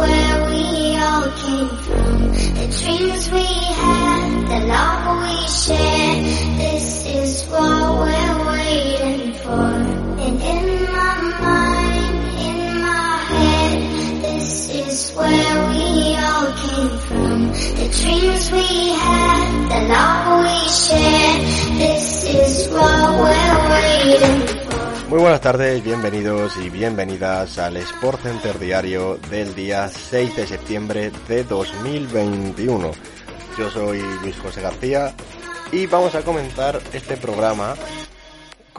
where 0.00 0.44
we 0.50 0.96
all 0.96 1.28
came 1.40 1.68
from. 1.84 2.28
The 2.58 2.66
dreams 2.80 3.30
we 3.30 3.46
had, 3.80 4.46
the 4.46 4.60
love 4.66 5.04
we 5.22 5.36
shared, 5.48 6.24
this 6.58 7.06
is 7.06 7.46
what 7.48 7.98
we're 8.00 8.38
waiting 8.50 9.32
for. 9.34 9.72
And 10.24 10.36
in 10.52 10.66
mama's 10.92 12.26
inma 12.44 13.00
held 13.30 14.22
this 14.22 14.68
is 14.68 15.10
where 15.12 15.68
we 15.70 16.14
all 16.16 16.52
can 16.60 16.90
the 17.80 17.88
dreams 18.02 18.52
we 18.52 18.68
had, 18.90 19.68
the 19.70 19.80
love 19.88 20.29
Muy 25.08 25.20
buenas 25.20 25.40
tardes, 25.40 25.84
bienvenidos 25.84 26.56
y 26.56 26.70
bienvenidas 26.70 27.58
al 27.58 27.76
Sport 27.76 28.22
Center 28.22 28.58
Diario 28.58 29.18
del 29.30 29.54
día 29.54 29.88
6 29.88 30.36
de 30.36 30.46
septiembre 30.46 31.12
de 31.28 31.44
2021. 31.44 32.90
Yo 33.58 33.70
soy 33.70 34.00
Luis 34.22 34.36
José 34.38 34.62
García 34.62 35.14
y 35.70 35.86
vamos 35.86 36.14
a 36.14 36.22
comentar 36.22 36.80
este 36.92 37.16
programa 37.16 37.74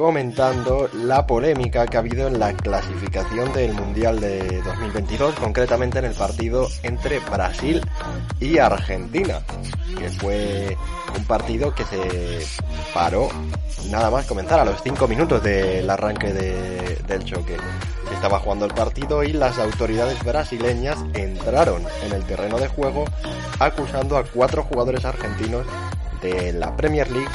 comentando 0.01 0.89
la 0.93 1.25
polémica 1.27 1.85
que 1.85 1.97
ha 1.97 1.99
habido 1.99 2.27
en 2.27 2.39
la 2.39 2.53
clasificación 2.53 3.53
del 3.53 3.73
Mundial 3.73 4.19
de 4.19 4.61
2022, 4.63 5.35
concretamente 5.35 5.99
en 5.99 6.05
el 6.05 6.13
partido 6.13 6.67
entre 6.83 7.19
Brasil 7.19 7.81
y 8.39 8.57
Argentina, 8.57 9.39
que 9.97 10.09
fue 10.09 10.75
un 11.17 11.23
partido 11.25 11.73
que 11.75 11.83
se 11.85 12.45
paró 12.93 13.29
nada 13.89 14.09
más 14.09 14.25
comenzar 14.25 14.59
a 14.59 14.65
los 14.65 14.81
5 14.81 15.07
minutos 15.07 15.41
del 15.43 15.89
arranque 15.89 16.33
de- 16.33 16.95
del 17.07 17.23
choque. 17.23 17.55
Estaba 18.13 18.39
jugando 18.39 18.65
el 18.65 18.73
partido 18.73 19.23
y 19.23 19.33
las 19.33 19.57
autoridades 19.59 20.23
brasileñas 20.23 20.97
entraron 21.13 21.83
en 22.03 22.11
el 22.13 22.23
terreno 22.23 22.57
de 22.59 22.67
juego 22.67 23.05
acusando 23.59 24.17
a 24.17 24.23
cuatro 24.23 24.63
jugadores 24.63 25.05
argentinos 25.05 25.65
de 26.21 26.53
la 26.53 26.75
Premier 26.75 27.09
League 27.09 27.29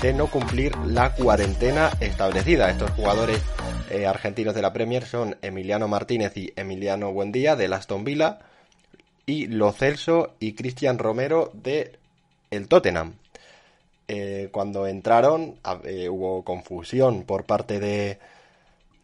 de 0.00 0.14
no 0.14 0.28
cumplir 0.28 0.74
la 0.78 1.14
cuarentena 1.14 1.90
establecida. 2.00 2.70
Estos 2.70 2.90
jugadores 2.92 3.42
eh, 3.90 4.06
argentinos 4.06 4.54
de 4.54 4.62
la 4.62 4.72
Premier 4.72 5.04
son 5.04 5.36
Emiliano 5.42 5.88
Martínez 5.88 6.34
y 6.36 6.52
Emiliano 6.56 7.12
Buendía 7.12 7.54
del 7.54 7.74
Aston 7.74 8.04
Villa 8.04 8.38
y 9.26 9.46
Lo 9.48 9.72
Celso 9.72 10.34
y 10.40 10.54
Cristian 10.54 10.98
Romero 10.98 11.50
de 11.52 11.98
el 12.50 12.66
Tottenham. 12.66 13.14
Eh, 14.08 14.48
cuando 14.52 14.86
entraron 14.86 15.56
eh, 15.84 16.08
hubo 16.08 16.44
confusión 16.44 17.24
por 17.24 17.44
parte 17.44 17.78
de, 17.78 18.18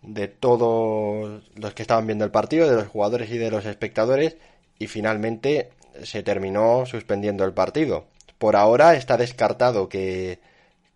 de 0.01 0.29
todos 0.29 1.43
los 1.57 1.75
que 1.75 1.83
estaban 1.83 2.07
viendo 2.07 2.25
el 2.25 2.31
partido, 2.31 2.71
de 2.71 2.77
los 2.77 2.89
jugadores 2.89 3.31
y 3.31 3.37
de 3.37 3.51
los 3.51 3.67
espectadores, 3.67 4.37
y 4.79 4.87
finalmente 4.87 5.71
se 6.03 6.23
terminó 6.23 6.87
suspendiendo 6.87 7.45
el 7.45 7.53
partido. 7.53 8.07
Por 8.39 8.57
ahora 8.57 8.95
está 8.95 9.17
descartado 9.17 9.89
que, 9.89 10.39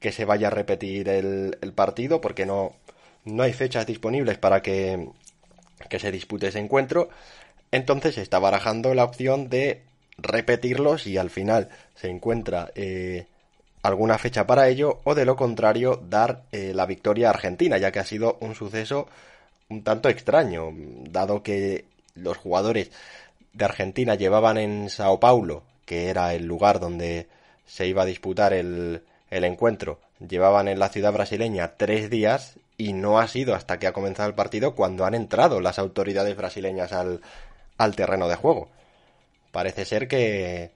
que 0.00 0.12
se 0.12 0.24
vaya 0.24 0.48
a 0.48 0.50
repetir 0.50 1.08
el, 1.08 1.58
el 1.60 1.72
partido 1.72 2.20
porque 2.20 2.46
no, 2.46 2.72
no 3.24 3.42
hay 3.42 3.52
fechas 3.52 3.86
disponibles 3.86 4.38
para 4.38 4.62
que, 4.62 5.08
que 5.88 5.98
se 5.98 6.10
dispute 6.10 6.48
ese 6.48 6.58
encuentro. 6.58 7.10
Entonces 7.70 8.16
se 8.16 8.22
está 8.22 8.38
barajando 8.38 8.94
la 8.94 9.04
opción 9.04 9.48
de 9.48 9.82
repetirlo 10.18 10.98
si 10.98 11.16
al 11.16 11.30
final 11.30 11.68
se 11.94 12.08
encuentra 12.08 12.72
eh, 12.74 13.26
alguna 13.82 14.18
fecha 14.18 14.46
para 14.46 14.68
ello 14.68 15.00
o 15.04 15.14
de 15.14 15.24
lo 15.24 15.36
contrario 15.36 16.02
dar 16.08 16.42
eh, 16.52 16.72
la 16.74 16.86
victoria 16.86 17.28
a 17.28 17.30
Argentina, 17.30 17.78
ya 17.78 17.92
que 17.92 18.00
ha 18.00 18.04
sido 18.04 18.38
un 18.40 18.54
suceso 18.54 19.06
un 19.68 19.84
tanto 19.84 20.08
extraño, 20.08 20.72
dado 21.10 21.44
que 21.44 21.84
los 22.14 22.36
jugadores 22.36 22.90
de 23.52 23.64
Argentina 23.64 24.16
llevaban 24.16 24.58
en 24.58 24.91
Sao 24.91 25.20
Paulo, 25.20 25.62
que 25.84 26.08
era 26.08 26.34
el 26.34 26.44
lugar 26.44 26.80
donde 26.80 27.28
se 27.66 27.86
iba 27.86 28.02
a 28.02 28.06
disputar 28.06 28.52
el, 28.52 29.02
el 29.30 29.44
encuentro, 29.44 30.00
llevaban 30.26 30.68
en 30.68 30.78
la 30.78 30.88
ciudad 30.88 31.12
brasileña 31.12 31.74
tres 31.76 32.10
días 32.10 32.56
y 32.76 32.92
no 32.92 33.18
ha 33.18 33.28
sido 33.28 33.54
hasta 33.54 33.78
que 33.78 33.86
ha 33.86 33.92
comenzado 33.92 34.28
el 34.28 34.34
partido 34.34 34.74
cuando 34.74 35.04
han 35.04 35.14
entrado 35.14 35.60
las 35.60 35.78
autoridades 35.78 36.36
brasileñas 36.36 36.92
al, 36.92 37.20
al 37.78 37.96
terreno 37.96 38.28
de 38.28 38.36
juego. 38.36 38.69
Parece 39.52 39.84
ser 39.84 40.08
que 40.08 40.70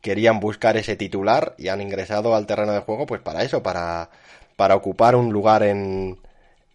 querían 0.00 0.40
buscar 0.40 0.76
ese 0.76 0.96
titular 0.96 1.54
y 1.58 1.68
han 1.68 1.80
ingresado 1.80 2.34
al 2.34 2.46
terreno 2.46 2.72
de 2.72 2.80
juego 2.80 3.06
pues 3.06 3.20
para 3.20 3.42
eso, 3.42 3.62
para, 3.62 4.10
para 4.56 4.74
ocupar 4.74 5.14
un 5.14 5.32
lugar 5.32 5.62
en, 5.62 6.18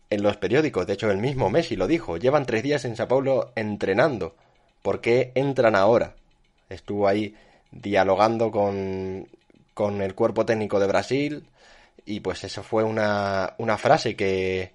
en 0.09 0.23
los 0.23 0.37
periódicos. 0.37 0.87
De 0.87 0.93
hecho, 0.93 1.11
el 1.11 1.17
mismo 1.17 1.49
Messi 1.49 1.75
lo 1.75 1.87
dijo. 1.87 2.17
Llevan 2.17 2.45
tres 2.45 2.63
días 2.63 2.85
en 2.85 2.95
Sao 2.95 3.07
Paulo 3.07 3.51
entrenando. 3.55 4.35
¿Por 4.81 5.01
qué 5.01 5.31
entran 5.35 5.75
ahora? 5.75 6.15
Estuvo 6.69 7.07
ahí 7.07 7.35
dialogando 7.71 8.51
con, 8.51 9.27
con 9.77 10.01
el 10.01 10.15
cuerpo 10.15 10.43
técnico 10.43 10.79
de 10.79 10.87
Brasil 10.87 11.45
y 12.03 12.21
pues 12.21 12.43
eso 12.43 12.63
fue 12.63 12.83
una, 12.83 13.53
una 13.59 13.77
frase 13.77 14.15
que, 14.15 14.71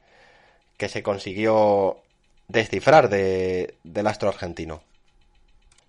que 0.76 0.88
se 0.88 1.02
consiguió 1.02 1.98
descifrar 2.46 3.08
de, 3.08 3.74
del 3.82 4.06
astro 4.06 4.28
argentino. 4.28 4.80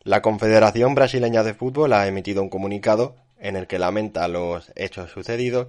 La 0.03 0.23
Confederación 0.23 0.95
Brasileña 0.95 1.43
de 1.43 1.53
Fútbol 1.53 1.93
ha 1.93 2.07
emitido 2.07 2.41
un 2.41 2.49
comunicado 2.49 3.15
en 3.39 3.55
el 3.55 3.67
que 3.67 3.77
lamenta 3.77 4.27
los 4.27 4.71
hechos 4.75 5.11
sucedidos 5.11 5.67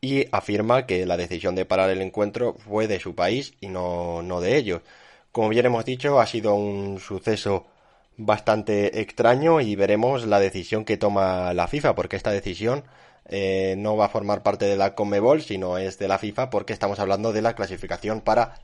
y 0.00 0.28
afirma 0.30 0.86
que 0.86 1.04
la 1.04 1.16
decisión 1.16 1.56
de 1.56 1.64
parar 1.64 1.90
el 1.90 2.00
encuentro 2.00 2.54
fue 2.54 2.86
de 2.86 3.00
su 3.00 3.16
país 3.16 3.54
y 3.60 3.66
no, 3.66 4.22
no 4.22 4.40
de 4.40 4.56
ellos. 4.56 4.82
Como 5.32 5.48
bien 5.48 5.66
hemos 5.66 5.84
dicho, 5.84 6.20
ha 6.20 6.28
sido 6.28 6.54
un 6.54 7.00
suceso 7.00 7.66
bastante 8.18 9.00
extraño 9.00 9.62
y 9.62 9.76
veremos 9.76 10.26
la 10.26 10.40
decisión 10.40 10.84
que 10.84 10.98
toma 10.98 11.54
la 11.54 11.68
FIFA, 11.68 11.94
porque 11.94 12.16
esta 12.16 12.32
decisión 12.32 12.84
eh, 13.26 13.76
no 13.78 13.96
va 13.96 14.06
a 14.06 14.10
formar 14.10 14.42
parte 14.42 14.64
de 14.66 14.76
la 14.76 14.94
Conmebol, 14.94 15.42
sino 15.42 15.78
es 15.78 15.98
de 15.98 16.08
la 16.08 16.18
FIFA, 16.18 16.50
porque 16.50 16.72
estamos 16.72 16.98
hablando 16.98 17.32
de 17.32 17.42
la 17.42 17.54
clasificación 17.54 18.20
para 18.20 18.56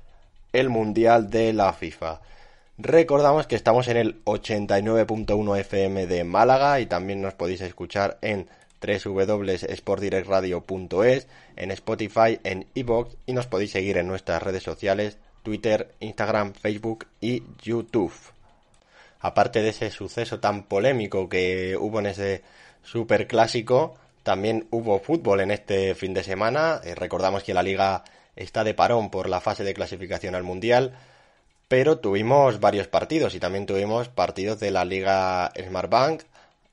el 0.53 0.69
Mundial 0.69 1.31
de 1.31 1.53
la 1.53 1.73
FIFA. 1.73 2.21
Recordamos 2.77 3.47
que 3.47 3.55
estamos 3.55 3.87
en 3.89 3.97
el 3.97 4.25
89.1 4.25 5.59
FM 5.61 6.09
de 6.09 6.25
Málaga 6.25 6.81
y 6.81 6.87
también 6.87 7.23
nos 7.23 7.35
podéis 7.35 7.61
escuchar 7.61 8.19
en 8.21 8.49
www.sportdirectradio.es, 8.85 11.29
en 11.57 11.71
Spotify, 11.71 12.41
en 12.43 12.67
iVoox 12.75 13.15
y 13.27 13.33
nos 13.33 13.47
podéis 13.47 13.71
seguir 13.71 13.99
en 13.99 14.09
nuestras 14.09 14.43
redes 14.43 14.65
sociales, 14.65 15.19
Twitter, 15.45 15.95
Instagram, 16.01 16.55
Facebook 16.55 17.07
y 17.21 17.45
YouTube. 17.63 18.34
Aparte 19.25 19.63
de 19.63 19.71
ese 19.71 19.91
suceso 19.91 20.39
tan 20.39 20.65
polémico 20.65 21.29
que 21.29 21.77
hubo 21.79 21.99
en 21.99 22.07
ese 22.07 22.43
super 22.83 23.27
clásico, 23.27 23.97
también 24.23 24.69
hubo 24.71 24.99
fútbol 25.01 25.41
en 25.41 25.51
este 25.51 25.95
fin 25.95 26.13
de 26.13 26.23
semana. 26.23 26.81
Eh, 26.85 26.95
recordamos 26.95 27.43
que 27.43 27.55
la 27.55 27.63
liga 27.63 28.05
está 28.37 28.65
de 28.65 28.75
parón 28.75 29.11
por 29.11 29.29
la 29.29 29.41
fase 29.41 29.65
de 29.65 29.75
clasificación 29.75 30.35
al 30.35 30.43
Mundial 30.43 30.95
pero 31.69 31.99
tuvimos 31.99 32.61
varios 32.61 32.89
partidos 32.89 33.35
y 33.35 33.41
también 33.41 33.67
tuvimos 33.67 34.09
partidos 34.09 34.61
de 34.61 34.71
la 34.71 34.85
Liga 34.85 35.51
Smartbank 35.59 36.23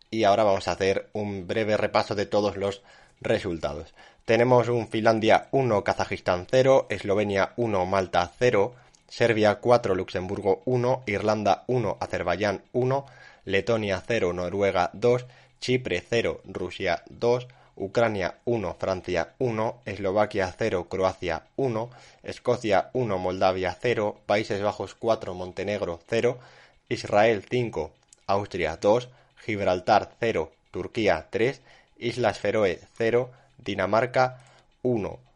y 0.09 0.25
ahora 0.25 0.43
vamos 0.43 0.67
a 0.67 0.73
hacer 0.73 1.09
un 1.13 1.47
breve 1.47 1.77
repaso 1.77 2.13
de 2.13 2.25
todos 2.25 2.57
los 2.57 2.81
resultados. 3.21 3.93
Tenemos 4.25 4.67
un 4.67 4.87
Finlandia 4.87 5.47
1, 5.51 5.83
Kazajistán 5.83 6.45
0, 6.49 6.87
Eslovenia 6.89 7.53
1, 7.55 7.85
Malta 7.85 8.31
0, 8.37 8.75
Serbia 9.11 9.59
4, 9.59 9.93
Luxemburgo 9.93 10.61
1, 10.63 11.03
Irlanda 11.05 11.65
1, 11.67 11.97
Azerbaiyán 11.99 12.63
1, 12.71 13.05
Letonia 13.43 14.01
0, 14.07 14.31
Noruega 14.31 14.89
2, 14.93 15.25
Chipre 15.59 16.01
0, 16.09 16.39
Rusia 16.45 17.03
2, 17.09 17.45
Ucrania 17.75 18.35
1, 18.45 18.73
Francia 18.79 19.33
1, 19.37 19.81
Eslovaquia 19.83 20.55
0, 20.57 20.87
Croacia 20.87 21.43
1, 21.57 21.89
Escocia 22.23 22.89
1, 22.93 23.17
Moldavia 23.17 23.77
0, 23.77 24.15
Países 24.25 24.61
Bajos 24.61 24.95
4, 24.95 25.33
Montenegro 25.33 25.99
0, 26.09 26.39
Israel 26.87 27.43
5, 27.49 27.91
Austria 28.27 28.77
2, 28.77 29.09
Gibraltar 29.45 30.09
0, 30.21 30.53
Turquía 30.71 31.27
3, 31.29 31.59
Islas 31.97 32.39
Feroe 32.39 32.79
0, 32.97 33.29
Dinamarca 33.57 34.39
1. 34.83 35.30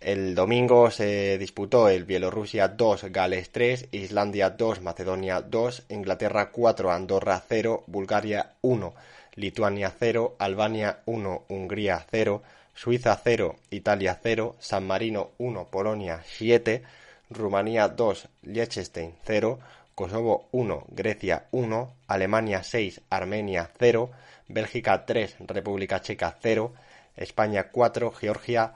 El 0.00 0.34
domingo 0.34 0.90
se 0.90 1.38
disputó 1.38 1.88
el 1.88 2.04
Bielorrusia 2.04 2.68
2, 2.68 3.04
Gales 3.10 3.50
3, 3.50 3.88
Islandia 3.92 4.50
2, 4.50 4.82
Macedonia 4.82 5.40
2, 5.40 5.84
Inglaterra 5.88 6.50
4, 6.50 6.92
Andorra 6.92 7.42
0, 7.48 7.84
Bulgaria 7.86 8.52
1, 8.60 8.94
Lituania 9.36 9.92
0, 9.98 10.36
Albania 10.38 11.00
1, 11.06 11.44
Hungría 11.48 12.04
0, 12.10 12.42
Suiza 12.74 13.18
0, 13.24 13.56
Italia 13.70 14.20
0, 14.22 14.56
San 14.60 14.86
Marino 14.86 15.30
1, 15.38 15.68
Polonia 15.70 16.22
7, 16.24 16.82
Rumanía 17.30 17.88
2, 17.88 18.28
Liechtenstein 18.42 19.14
0, 19.24 19.58
Kosovo 19.94 20.46
1, 20.52 20.84
Grecia 20.88 21.46
1, 21.52 21.92
Alemania 22.06 22.62
6, 22.62 23.00
Armenia 23.08 23.70
0, 23.78 24.10
Bélgica 24.46 25.06
3, 25.06 25.36
República 25.40 26.02
Checa 26.02 26.36
0, 26.40 26.74
España 27.16 27.70
4, 27.72 28.12
Georgia 28.12 28.74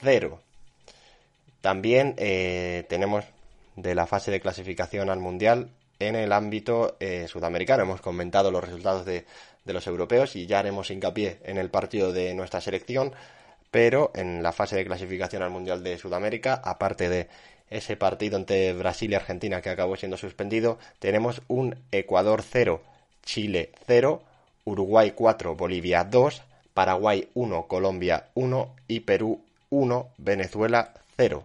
0. 0.00 0.40
También 1.62 2.14
eh, 2.18 2.84
tenemos 2.88 3.24
de 3.76 3.94
la 3.94 4.06
fase 4.06 4.30
de 4.30 4.40
clasificación 4.40 5.08
al 5.08 5.20
Mundial 5.20 5.70
en 6.00 6.16
el 6.16 6.32
ámbito 6.32 6.96
eh, 7.00 7.26
sudamericano. 7.28 7.84
Hemos 7.84 8.00
comentado 8.00 8.50
los 8.50 8.64
resultados 8.64 9.06
de, 9.06 9.24
de 9.64 9.72
los 9.72 9.86
europeos 9.86 10.36
y 10.36 10.46
ya 10.46 10.58
haremos 10.58 10.90
hincapié 10.90 11.38
en 11.44 11.58
el 11.58 11.70
partido 11.70 12.12
de 12.12 12.34
nuestra 12.34 12.60
selección, 12.60 13.12
pero 13.70 14.10
en 14.14 14.42
la 14.42 14.52
fase 14.52 14.76
de 14.76 14.84
clasificación 14.84 15.42
al 15.42 15.50
Mundial 15.50 15.84
de 15.84 15.96
Sudamérica, 15.98 16.60
aparte 16.64 17.08
de 17.08 17.28
ese 17.70 17.96
partido 17.96 18.36
entre 18.36 18.72
Brasil 18.74 19.12
y 19.12 19.14
Argentina 19.14 19.62
que 19.62 19.70
acabó 19.70 19.96
siendo 19.96 20.16
suspendido, 20.16 20.78
tenemos 20.98 21.42
un 21.46 21.76
Ecuador 21.92 22.42
0, 22.42 22.82
Chile 23.24 23.70
0, 23.86 24.20
Uruguay 24.64 25.12
4, 25.14 25.54
Bolivia 25.54 26.02
2, 26.04 26.42
Paraguay 26.74 27.28
1, 27.34 27.68
Colombia 27.68 28.26
1 28.34 28.74
y 28.88 29.00
Perú 29.00 29.40
1, 29.70 30.08
Venezuela 30.18 30.92
0. 31.16 31.44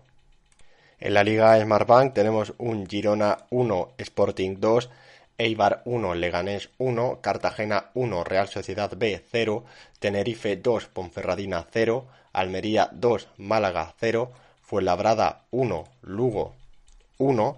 En 0.99 1.13
la 1.13 1.23
Liga 1.23 1.61
Smartbank 1.61 2.15
tenemos 2.15 2.53
un 2.57 2.88
Girona 2.88 3.45
1, 3.51 3.89
Sporting 3.99 4.55
2, 4.59 4.89
Eibar 5.38 5.83
1, 5.85 6.15
Leganés 6.15 6.69
1, 6.79 7.19
Cartagena 7.21 7.91
1, 7.94 8.23
Real 8.23 8.47
Sociedad 8.47 8.91
B 8.97 9.21
0, 9.31 9.63
Tenerife 9.99 10.57
2, 10.57 10.88
Ponferradina 10.88 11.67
0, 11.71 12.07
Almería 12.33 12.89
2, 12.94 13.27
Málaga 13.38 13.94
0, 13.99 14.31
Fuenlabrada 14.63 15.44
1, 15.51 15.83
Lugo 16.01 16.55
1, 17.19 17.57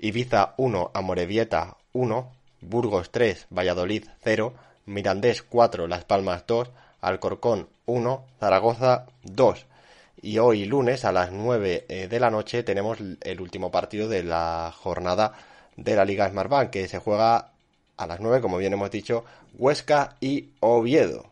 Ibiza 0.00 0.52
1, 0.58 0.90
Amorebieta 0.92 1.78
1, 1.94 2.32
Burgos 2.60 3.10
3, 3.10 3.46
Valladolid 3.48 4.04
0, 4.24 4.52
Mirandés 4.84 5.42
4, 5.42 5.88
Las 5.88 6.04
Palmas 6.04 6.44
2, 6.46 6.70
Alcorcón 7.00 7.68
1, 7.86 8.24
Zaragoza 8.38 9.06
2. 9.22 9.66
Y 10.24 10.38
hoy 10.38 10.66
lunes 10.66 11.04
a 11.04 11.10
las 11.10 11.32
9 11.32 11.86
eh, 11.88 12.06
de 12.06 12.20
la 12.20 12.30
noche 12.30 12.62
tenemos 12.62 12.98
el 13.22 13.40
último 13.40 13.72
partido 13.72 14.08
de 14.08 14.22
la 14.22 14.72
jornada 14.72 15.32
de 15.76 15.96
la 15.96 16.04
Liga 16.04 16.28
Smartbank, 16.28 16.70
que 16.70 16.86
se 16.86 17.00
juega 17.00 17.50
a 17.96 18.06
las 18.06 18.20
9, 18.20 18.40
como 18.40 18.58
bien 18.58 18.72
hemos 18.72 18.92
dicho, 18.92 19.24
Huesca 19.58 20.14
y 20.20 20.50
Oviedo. 20.60 21.26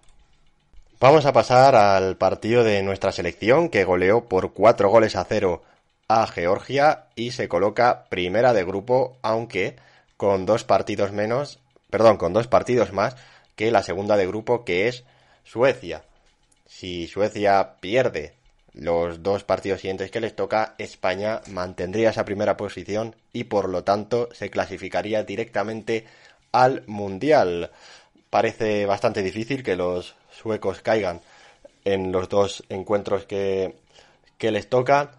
Vamos 0.99 1.25
a 1.25 1.33
pasar 1.33 1.77
al 1.77 2.17
partido 2.17 2.65
de 2.65 2.83
nuestra 2.83 3.13
selección, 3.13 3.69
que 3.69 3.85
goleó 3.85 4.25
por 4.29 4.53
4 4.53 4.89
goles 4.89 5.15
a 5.15 5.25
0 5.25 5.63
a 6.09 6.27
Georgia 6.27 7.05
y 7.15 7.31
se 7.31 7.49
coloca 7.49 8.07
primera 8.09 8.53
de 8.53 8.65
grupo, 8.65 9.19
aunque 9.23 9.77
con 10.17 10.47
dos 10.47 10.65
partidos 10.65 11.13
menos, 11.13 11.61
perdón, 11.91 12.17
con 12.17 12.33
dos 12.33 12.49
partidos 12.49 12.93
más 12.93 13.15
que 13.55 13.71
la 13.71 13.85
segunda 13.85 14.17
de 14.17 14.27
grupo, 14.27 14.65
que 14.65 14.89
es 14.89 15.05
Suecia. 15.45 16.03
Si 16.67 17.07
Suecia 17.07 17.77
pierde 17.81 18.40
los 18.73 19.23
dos 19.23 19.45
partidos 19.45 19.81
siguientes 19.81 20.11
que 20.11 20.21
les 20.21 20.37
toca, 20.37 20.75
España 20.79 21.41
mantendría 21.49 22.11
esa 22.11 22.25
primera 22.25 22.57
posición 22.57 23.17
y 23.33 23.45
por 23.45 23.69
lo 23.69 23.85
tanto 23.85 24.29
se 24.33 24.51
clasificaría 24.51 25.25
directamente 25.25 26.05
al 26.53 26.85
Mundial. 26.87 27.71
Parece 28.31 28.87
bastante 28.87 29.23
difícil 29.23 29.63
que 29.63 29.77
los 29.77 30.15
suecos 30.31 30.81
caigan 30.83 31.21
en 31.85 32.13
los 32.13 32.29
dos 32.29 32.65
encuentros 32.69 33.25
que, 33.27 33.75
que 34.39 34.51
les 34.51 34.69
toca, 34.69 35.13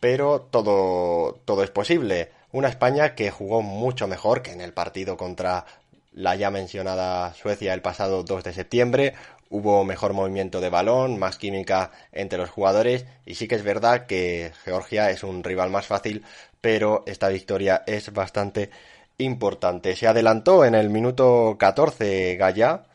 pero 0.00 0.40
todo, 0.40 1.40
todo 1.44 1.64
es 1.64 1.70
posible. 1.70 2.30
Una 2.52 2.68
España 2.68 3.14
que 3.14 3.30
jugó 3.30 3.62
mucho 3.62 4.06
mejor 4.06 4.42
que 4.42 4.52
en 4.52 4.60
el 4.60 4.72
partido 4.72 5.16
contra 5.16 5.64
la 6.12 6.36
ya 6.36 6.50
mencionada 6.50 7.34
Suecia 7.34 7.74
el 7.74 7.82
pasado 7.82 8.22
2 8.22 8.44
de 8.44 8.52
septiembre, 8.52 9.14
hubo 9.54 9.84
mejor 9.84 10.14
movimiento 10.14 10.60
de 10.60 10.68
balón, 10.68 11.16
más 11.16 11.38
química 11.38 11.92
entre 12.10 12.38
los 12.38 12.50
jugadores 12.50 13.06
y 13.24 13.36
sí 13.36 13.46
que 13.46 13.54
es 13.54 13.62
verdad 13.62 14.06
que 14.06 14.50
Georgia 14.64 15.10
es 15.10 15.22
un 15.22 15.44
rival 15.44 15.70
más 15.70 15.86
fácil, 15.86 16.24
pero 16.60 17.04
esta 17.06 17.28
victoria 17.28 17.84
es 17.86 18.12
bastante 18.12 18.70
importante. 19.16 19.94
Se 19.94 20.08
adelantó 20.08 20.64
en 20.64 20.74
el 20.74 20.90
minuto 20.90 21.54
14 21.56 22.34
Gaya 22.36 22.86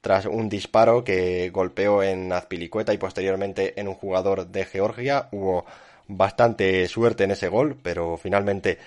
tras 0.00 0.26
un 0.26 0.48
disparo 0.48 1.04
que 1.04 1.48
golpeó 1.50 2.02
en 2.02 2.32
Azpilicueta 2.32 2.92
y 2.92 2.98
posteriormente 2.98 3.78
en 3.78 3.86
un 3.86 3.94
jugador 3.94 4.48
de 4.48 4.64
Georgia. 4.64 5.28
Hubo 5.30 5.64
bastante 6.08 6.88
suerte 6.88 7.22
en 7.22 7.30
ese 7.30 7.46
gol, 7.46 7.76
pero 7.80 8.16
finalmente 8.16 8.78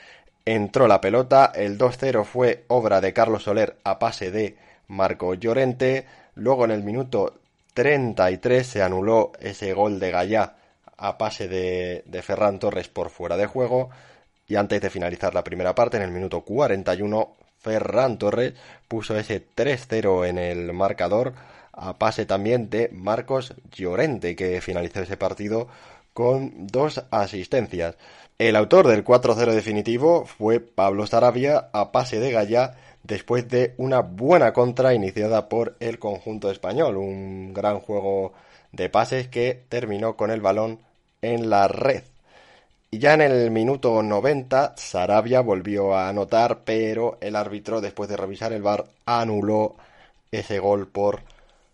entró 0.44 0.90
la 0.90 1.00
pelota. 1.00 1.54
El 1.56 1.78
2-0 1.78 2.26
fue 2.26 2.66
obra 2.68 3.00
de 3.00 3.14
Carlos 3.14 3.44
Soler 3.44 3.78
a 3.86 3.98
pase 3.98 4.30
de 4.30 4.58
Marco 4.90 5.36
Llorente. 5.36 6.06
Luego 6.36 6.66
en 6.66 6.72
el 6.72 6.84
minuto 6.84 7.34
33 7.74 8.66
se 8.66 8.82
anuló 8.82 9.32
ese 9.40 9.74
gol 9.74 10.00
de 10.00 10.12
Gallá 10.12 10.56
a 10.98 11.18
pase 11.18 11.48
de, 11.48 12.22
Ferran 12.22 12.60
Torres 12.60 12.88
por 12.88 13.10
fuera 13.10 13.38
de 13.38 13.46
juego. 13.46 13.90
Y 14.48 14.56
antes 14.56 14.82
de 14.82 14.90
finalizar 14.90 15.34
la 15.34 15.44
primera 15.44 15.74
parte, 15.74 15.98
en 15.98 16.04
el 16.04 16.12
minuto 16.12 16.42
41, 16.42 17.36
Ferran 17.60 18.18
Torres 18.18 18.54
puso 18.88 19.18
ese 19.18 19.44
3-0 19.56 20.28
en 20.28 20.38
el 20.38 20.74
marcador 20.74 21.34
a 21.72 21.98
pase 21.98 22.26
también 22.26 22.70
de 22.70 22.90
Marcos 22.92 23.54
Llorente, 23.72 24.36
que 24.36 24.62
finalizó 24.62 25.02
ese 25.02 25.18
partido 25.18 25.68
con 26.14 26.68
dos 26.68 27.04
asistencias. 27.10 27.96
El 28.38 28.56
autor 28.56 28.88
del 28.88 29.04
4-0 29.04 29.54
definitivo 29.54 30.26
fue 30.26 30.60
Pablo 30.60 31.08
Sarabia 31.08 31.70
a 31.74 31.92
pase 31.92 32.20
de 32.20 32.32
Gallá 32.32 32.76
después 33.04 33.48
de 33.50 33.74
una 33.78 34.00
buena 34.00 34.54
contra 34.54 34.94
iniciada 34.94 35.50
por 35.50 35.76
el 35.80 36.00
conjunto 36.00 36.50
español. 36.50 36.98
Un 36.98 37.54
gran 37.54 37.80
juego 37.80 38.34
de 38.72 38.90
pases 38.90 39.28
que 39.28 39.64
terminó 39.70 40.16
con 40.16 40.32
el 40.32 40.42
balón 40.42 40.80
en 41.22 41.50
la 41.50 41.68
red. 41.68 42.04
Y 42.92 43.00
ya 43.00 43.14
en 43.14 43.22
el 43.22 43.50
minuto 43.52 44.04
90, 44.04 44.76
Sarabia 44.78 45.42
volvió 45.42 45.96
a 45.96 46.10
anotar, 46.10 46.60
pero 46.64 47.18
el 47.22 47.36
árbitro, 47.36 47.82
después 47.82 48.08
de 48.08 48.18
revisar 48.18 48.54
el 48.54 48.62
bar, 48.62 48.86
anuló 49.06 49.76
ese 50.32 50.60
gol 50.60 50.88
por 50.88 51.22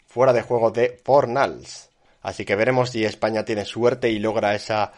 fuera 0.07 0.31
de 0.33 0.41
juego 0.41 0.71
de 0.71 0.99
Fornals. 1.03 1.89
Así 2.21 2.45
que 2.45 2.55
veremos 2.55 2.91
si 2.91 3.03
España 3.03 3.43
tiene 3.43 3.65
suerte 3.65 4.09
y 4.09 4.19
logra 4.19 4.55
esa 4.55 4.93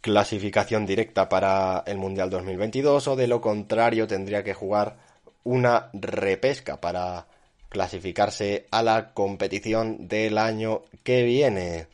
clasificación 0.00 0.86
directa 0.86 1.28
para 1.28 1.82
el 1.86 1.98
Mundial 1.98 2.30
2022 2.30 3.08
o 3.08 3.16
de 3.16 3.26
lo 3.26 3.40
contrario 3.40 4.06
tendría 4.06 4.44
que 4.44 4.54
jugar 4.54 5.05
una 5.46 5.90
repesca 5.92 6.80
para 6.80 7.26
clasificarse 7.68 8.66
a 8.72 8.82
la 8.82 9.14
competición 9.14 10.08
del 10.08 10.38
año 10.38 10.82
que 11.04 11.22
viene. 11.22 11.86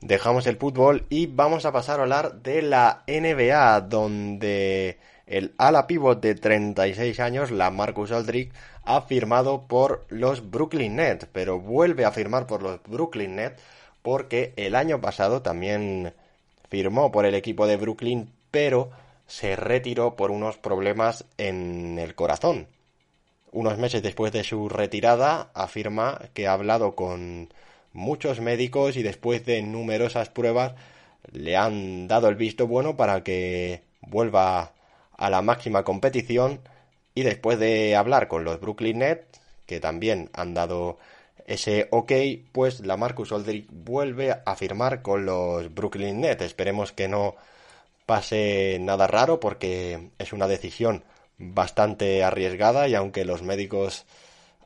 Dejamos 0.00 0.46
el 0.46 0.56
fútbol 0.56 1.06
y 1.10 1.26
vamos 1.26 1.66
a 1.66 1.72
pasar 1.72 1.98
a 1.98 2.02
hablar 2.04 2.42
de 2.42 2.62
la 2.62 3.02
NBA, 3.08 3.80
donde 3.82 4.98
el 5.26 5.52
ala 5.58 5.86
pivot 5.88 6.20
de 6.20 6.36
36 6.36 7.18
años, 7.20 7.50
la 7.50 7.70
Marcus 7.70 8.12
Aldrich, 8.12 8.52
ha 8.84 9.02
firmado 9.02 9.66
por 9.66 10.06
los 10.08 10.48
Brooklyn 10.48 10.96
Nets, 10.96 11.26
pero 11.32 11.58
vuelve 11.58 12.04
a 12.04 12.12
firmar 12.12 12.46
por 12.46 12.62
los 12.62 12.80
Brooklyn 12.84 13.36
Nets 13.36 13.60
porque 14.02 14.54
el 14.56 14.76
año 14.76 15.00
pasado 15.00 15.42
también 15.42 16.14
firmó 16.70 17.10
por 17.10 17.26
el 17.26 17.34
equipo 17.34 17.66
de 17.66 17.76
Brooklyn, 17.76 18.32
pero 18.52 18.90
se 19.26 19.56
retiró 19.56 20.14
por 20.14 20.30
unos 20.30 20.58
problemas 20.58 21.24
en 21.38 21.98
el 21.98 22.14
corazón 22.14 22.68
unos 23.52 23.78
meses 23.78 24.02
después 24.02 24.32
de 24.32 24.44
su 24.44 24.68
retirada, 24.68 25.50
afirma 25.54 26.20
que 26.34 26.46
ha 26.46 26.52
hablado 26.52 26.94
con 26.94 27.52
muchos 27.92 28.40
médicos 28.40 28.96
y 28.96 29.02
después 29.02 29.44
de 29.44 29.62
numerosas 29.62 30.28
pruebas 30.28 30.74
le 31.32 31.56
han 31.56 32.08
dado 32.08 32.28
el 32.28 32.36
visto 32.36 32.66
bueno 32.66 32.96
para 32.96 33.22
que 33.22 33.82
vuelva 34.00 34.72
a 35.16 35.30
la 35.30 35.42
máxima 35.42 35.84
competición 35.84 36.60
y 37.14 37.22
después 37.22 37.58
de 37.58 37.96
hablar 37.96 38.28
con 38.28 38.44
los 38.44 38.60
Brooklyn 38.60 38.98
Nets, 38.98 39.40
que 39.66 39.80
también 39.80 40.30
han 40.32 40.54
dado 40.54 40.98
ese 41.46 41.88
ok, 41.90 42.12
pues 42.52 42.80
la 42.80 42.96
Marcus 42.96 43.32
Aldridge 43.32 43.66
vuelve 43.70 44.36
a 44.44 44.56
firmar 44.56 45.02
con 45.02 45.26
los 45.26 45.74
Brooklyn 45.74 46.20
Nets. 46.20 46.42
Esperemos 46.42 46.92
que 46.92 47.08
no 47.08 47.34
pase 48.06 48.78
nada 48.80 49.06
raro 49.06 49.40
porque 49.40 50.10
es 50.18 50.32
una 50.32 50.46
decisión 50.46 51.04
bastante 51.40 52.22
arriesgada 52.22 52.86
y 52.86 52.94
aunque 52.94 53.24
los 53.24 53.42
médicos 53.42 54.04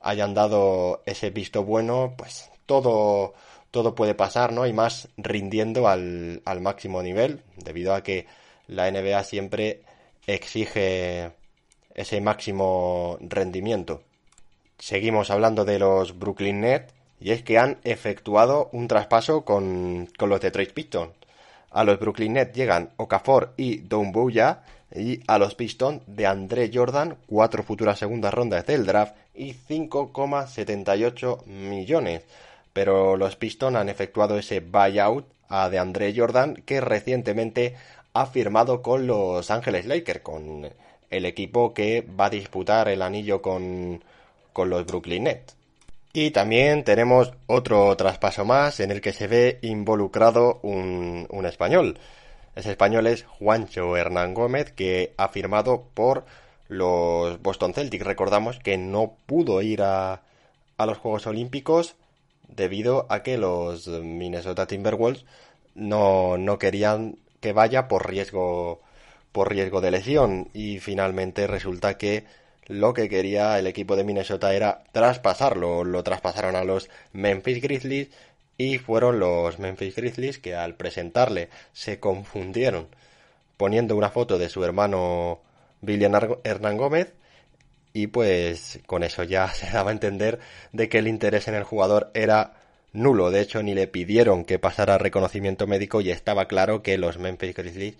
hayan 0.03 0.35
dado 0.35 1.03
ese 1.07 1.31
visto 1.31 1.65
bueno, 1.65 2.15
pues 2.19 2.51
todo, 2.67 3.33
todo 3.71 3.95
puede 3.95 4.15
pasar, 4.15 4.53
¿no? 4.53 4.67
Y 4.67 4.73
más 4.73 5.09
rindiendo 5.17 5.89
al, 5.89 6.43
al 6.45 6.61
máximo 6.61 7.03
nivel, 7.03 7.43
debido 7.57 7.95
a 7.95 8.03
que 8.03 8.27
la 8.67 8.91
NBA 8.91 9.23
siempre 9.25 9.83
exige 10.27 11.33
ese 11.95 12.21
máximo 12.21 13.19
rendimiento. 13.21 14.03
Seguimos 14.79 15.31
hablando 15.31 15.65
de 15.65 15.79
los 15.79 16.19
Brooklyn 16.19 16.61
Nets 16.61 16.93
y 17.21 17.31
es 17.31 17.43
que 17.43 17.59
han 17.59 17.79
efectuado 17.85 18.69
un 18.73 18.89
traspaso 18.89 19.45
con, 19.45 20.09
con 20.19 20.29
los 20.29 20.41
Detroit 20.41 20.73
Pistons. 20.73 21.13
A 21.71 21.85
los 21.85 21.99
Brooklyn 21.99 22.35
Nets 22.35 22.55
llegan 22.55 22.91
Okafor 22.97 23.55
y 23.57 23.79
Doumbouya 23.79 24.63
y 24.95 25.21
a 25.27 25.39
los 25.39 25.55
Pistons 25.55 26.03
de 26.07 26.27
André 26.27 26.71
Jordan, 26.73 27.17
cuatro 27.27 27.63
futuras 27.63 27.99
segundas 27.99 28.33
rondas 28.33 28.65
del 28.67 28.87
draft 28.87 29.17
y 29.35 29.53
5,78 29.53 31.47
millones. 31.47 32.23
Pero 32.73 33.17
los 33.17 33.37
Pistons 33.37 33.77
han 33.77 33.89
efectuado 33.89 34.39
ese 34.39 34.61
buyout 34.61 35.27
a 35.49 35.69
DeAndre 35.69 36.15
Jordan, 36.17 36.55
que 36.65 36.81
recientemente 36.81 37.75
ha 38.13 38.27
firmado 38.27 38.83
con 38.83 39.07
los 39.07 39.51
Ángeles 39.51 39.87
Lakers, 39.87 40.21
con 40.21 40.71
el 41.11 41.27
equipo 41.27 41.75
que 41.75 42.03
va 42.03 42.27
a 42.27 42.31
disputar 42.31 42.89
el 42.89 43.03
anillo 43.03 43.43
con, 43.43 44.03
con 44.53 44.71
los 44.71 44.87
Brooklyn 44.87 45.25
Nets. 45.25 45.57
Y 46.13 46.31
también 46.31 46.85
tenemos 46.85 47.33
otro 47.47 47.97
traspaso 47.97 48.45
más 48.45 48.79
en 48.79 48.93
el 48.93 49.01
que 49.01 49.13
se 49.13 49.27
ve 49.27 49.59
involucrado 49.63 50.61
un, 50.63 51.27
un 51.29 51.47
español. 51.47 51.99
Ese 52.55 52.71
español 52.71 53.07
es 53.07 53.25
Juancho 53.25 53.97
Hernán 53.97 54.35
Gómez, 54.35 54.71
que 54.73 55.13
ha 55.17 55.29
firmado 55.29 55.89
por 55.95 56.25
los 56.69 57.41
Boston 57.43 57.75
Celtics. 57.75 58.05
Recordamos 58.05 58.59
que 58.61 58.79
no 58.79 59.17
pudo 59.27 59.61
ir 59.63 59.83
a, 59.83 60.23
a 60.77 60.87
los 60.87 60.99
Juegos 60.99 61.27
Olímpicos 61.27 61.97
debido 62.49 63.07
a 63.09 63.23
que 63.23 63.39
los 63.39 63.89
Minnesota 63.89 64.67
Timberwolves 64.67 65.25
no, 65.75 66.39
no 66.39 66.59
querían 66.59 67.17
que 67.41 67.53
vaya 67.53 67.89
por 67.89 68.09
riesgo 68.09 68.81
por 69.33 69.51
riesgo 69.51 69.81
de 69.81 69.91
lesión 69.91 70.49
y 70.55 70.79
finalmente 70.79 71.49
resulta 71.49 71.99
que 71.99 72.25
lo 72.67 72.95
que 72.95 73.09
quería 73.09 73.59
el 73.59 73.67
equipo 73.67 73.97
de 73.97 74.05
Minnesota 74.05 74.55
era 74.55 74.85
traspasarlo, 74.93 75.83
lo 75.83 76.05
traspasaron 76.05 76.55
a 76.55 76.63
los 76.63 76.89
Memphis 77.13 77.61
Grizzlies 77.61 78.11
y 78.57 78.79
fueron 78.79 79.19
los 79.19 79.59
Memphis 79.59 79.97
Grizzlies 79.97 80.39
que 80.39 80.55
al 80.55 80.75
presentarle 80.75 81.49
se 81.73 81.99
confundieron 81.99 82.89
poniendo 83.57 83.97
una 83.97 84.11
foto 84.11 84.39
de 84.39 84.49
su 84.49 84.65
hermano 84.65 85.41
William 85.83 86.13
Hernán 86.45 86.77
Gómez 86.77 87.13
y 87.93 88.09
pues 88.09 88.81
con 88.87 89.03
eso 89.03 89.23
ya 89.23 89.49
se 89.55 89.71
daba 89.71 89.91
a 89.91 89.93
entender 89.93 90.41
de 90.73 90.89
que 90.89 90.99
el 90.99 91.09
interés 91.09 91.49
en 91.49 91.55
el 91.55 91.65
jugador 91.65 92.11
era 92.15 92.55
nulo. 92.93 93.31
De 93.31 93.41
hecho, 93.41 93.63
ni 93.63 93.75
le 93.75 93.87
pidieron 93.87 94.45
que 94.45 94.59
pasara 94.59 94.99
reconocimiento 94.99 95.67
médico 95.67 96.01
y 96.01 96.11
estaba 96.11 96.47
claro 96.47 96.83
que 96.83 96.99
los 96.99 97.19
Memphis 97.19 97.55
Grizzlies 97.55 97.97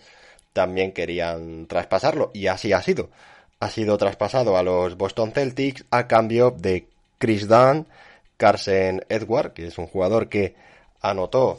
también 0.53 0.93
querían 0.93 1.67
traspasarlo 1.67 2.31
y 2.35 2.47
así 2.49 2.73
ha 2.73 2.83
sido. 2.83 3.11
Ha 3.61 3.71
sido 3.71 3.97
traspasado 3.99 4.57
a 4.57 4.63
los 4.63 4.97
Boston 4.97 5.33
Celtics 5.33 5.85
a 5.91 6.07
cambio 6.07 6.51
de 6.51 6.87
Chris 7.19 7.49
Dunn, 7.49 7.87
Carson 8.37 9.05
Edward, 9.09 9.53
que 9.53 9.67
es 9.67 9.79
un 9.79 9.87
jugador 9.87 10.29
que 10.29 10.55
anotó 11.01 11.59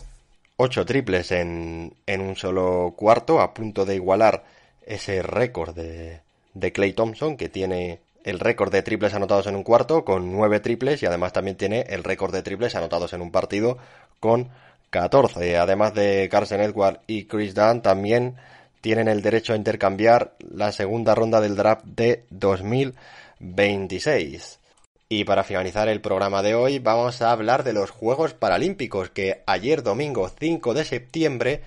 ocho 0.58 0.86
triples 0.86 1.32
en, 1.32 1.96
en 2.05 2.22
un 2.22 2.36
solo 2.36 2.94
cuarto, 2.98 3.41
a 3.41 3.53
punto 3.53 3.86
de 3.86 3.96
igualar 3.96 4.44
ese 4.86 5.22
récord 5.22 5.75
de, 5.75 6.22
de 6.53 6.72
Clay 6.72 6.94
Thompson, 6.94 7.38
que 7.38 7.50
tiene 7.50 8.00
el 8.24 8.39
récord 8.39 8.72
de 8.72 8.82
triples 8.82 9.13
anotados 9.13 9.46
en 9.48 9.55
un 9.55 9.63
cuarto 9.63 10.03
con 10.03 10.32
nueve 10.32 10.60
triples 10.60 11.03
y 11.03 11.05
además 11.05 11.32
también 11.32 11.58
tiene 11.58 11.82
el 11.89 12.03
récord 12.03 12.34
de 12.34 12.41
triples 12.41 12.75
anotados 12.75 13.13
en 13.13 13.22
un 13.22 13.32
partido 13.32 13.77
con 14.20 14.50
14. 14.89 15.58
Además 15.58 15.94
de 15.94 16.27
Carson 16.32 16.62
Edward 16.62 17.01
y 17.05 17.25
Chris 17.25 17.53
Dunn, 17.53 17.82
también 17.82 18.38
tienen 18.82 19.08
el 19.08 19.22
derecho 19.22 19.53
a 19.53 19.58
intercambiar 19.58 20.34
la 20.39 20.72
segunda 20.72 21.13
ronda 21.13 21.39
del 21.41 21.55
draft 21.55 21.86
de 21.86 22.25
2026. 22.29 24.60
Y 25.07 25.24
para 25.24 25.43
finalizar 25.43 25.88
el 25.88 26.01
programa 26.01 26.41
de 26.41 26.55
hoy 26.55 26.79
vamos 26.79 27.21
a 27.21 27.31
hablar 27.31 27.63
de 27.63 27.74
los 27.74 27.91
Juegos 27.91 28.33
Paralímpicos 28.33 29.12
que 29.12 29.43
ayer 29.45 29.83
domingo 29.83 30.29
5 30.29 30.74
de 30.74 30.83
septiembre 30.83 31.62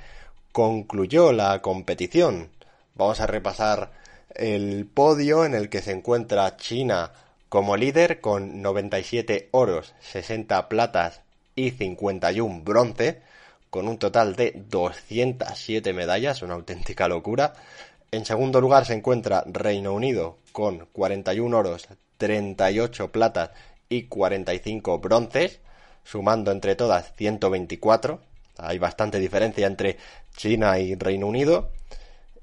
concluyó 0.50 1.30
la 1.30 1.62
competición. 1.62 2.50
Vamos 2.97 3.21
a 3.21 3.28
repasar 3.28 3.92
el 4.35 4.87
podio 4.92 5.45
en 5.45 5.54
el 5.54 5.68
que 5.68 5.83
se 5.83 5.92
encuentra 5.92 6.57
China 6.57 7.12
como 7.49 7.76
líder 7.76 8.21
con 8.21 8.61
97 8.61 9.50
oros, 9.52 9.95
60 10.00 10.68
platas 10.68 11.21
y 11.54 11.71
51 11.71 12.62
bronce, 12.64 13.23
con 13.71 13.87
un 13.87 13.99
total 13.99 14.35
de 14.35 14.64
207 14.68 15.92
medallas, 15.92 16.42
una 16.42 16.54
auténtica 16.54 17.07
locura. 17.07 17.52
En 18.11 18.25
segundo 18.25 18.61
lugar 18.61 18.85
se 18.85 18.95
encuentra 18.95 19.45
Reino 19.47 19.92
Unido 19.92 20.38
con 20.50 20.88
41 20.92 21.57
oros, 21.57 21.87
38 22.19 23.11
platas 23.11 23.51
y 23.89 24.05
45 24.05 24.99
bronces, 24.99 25.61
sumando 26.05 26.53
entre 26.53 26.77
todas 26.77 27.15
124. 27.17 28.21
Hay 28.59 28.79
bastante 28.79 29.19
diferencia 29.19 29.67
entre 29.67 29.97
China 30.37 30.79
y 30.79 30.95
Reino 30.95 31.27
Unido. 31.27 31.71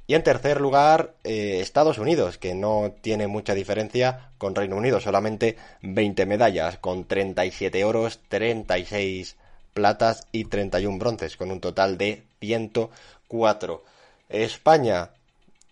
Y 0.08 0.13
en 0.13 0.24
tercer 0.24 0.62
lugar, 0.62 1.15
eh, 1.24 1.60
Estados 1.62 1.98
Unidos, 1.98 2.38
que 2.38 2.53
no 2.53 2.94
tiene 3.01 3.27
mucha 3.27 3.55
diferencia 3.55 4.29
con 4.38 4.53
Reino 4.53 4.75
Unido, 4.75 5.00
solamente 5.00 5.58
20 5.82 6.25
medallas, 6.27 6.77
con 6.77 7.05
37 7.05 7.84
oros, 7.84 8.20
36 8.29 9.36
platas 9.74 10.27
y 10.32 10.46
31 10.46 11.00
bronces, 11.00 11.38
con 11.38 11.51
un 11.51 11.60
total 11.60 11.98
de 11.98 12.24
104. 12.39 13.84
España 14.29 15.10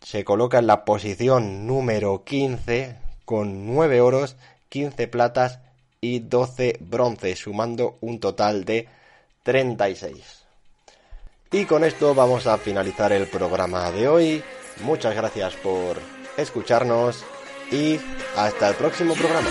se 0.02 0.24
coloca 0.24 0.60
en 0.60 0.68
la 0.68 0.84
posición 0.84 1.68
número 1.68 2.24
15 2.24 3.03
con 3.26 3.74
9 3.74 4.02
oros, 4.02 4.36
15 4.70 5.08
platas 5.08 5.60
y 6.02 6.20
12 6.20 6.78
bronces, 6.80 7.40
sumando 7.40 7.98
un 8.02 8.20
total 8.20 8.66
de 8.66 8.88
36. 9.44 10.44
Y 11.52 11.66
con 11.66 11.84
esto 11.84 12.16
vamos 12.16 12.48
a 12.48 12.58
finalizar 12.58 13.14
el 13.14 13.28
programa 13.28 13.92
de 13.92 14.08
hoy. 14.08 14.44
Muchas 14.82 15.16
gracias 15.16 15.54
por 15.56 16.00
escucharnos 16.36 17.24
y 17.72 18.00
hasta 18.36 18.70
el 18.70 18.76
próximo 18.76 19.14
programa. 19.14 19.50